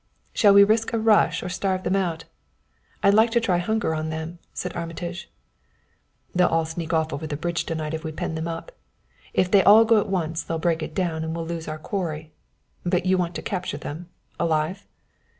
[0.33, 2.23] "Shall we risk a rush or starve them out?
[3.03, 5.29] I'd like to try hunger on them," said Armitage.
[6.33, 8.71] "They'll all sneak off over the bridge to night if we pen them up.
[9.35, 12.31] If they all go at once they'll break it down, and we'll lose our quarry.
[12.83, 14.09] But you want to capture them
[14.39, 14.87] alive?"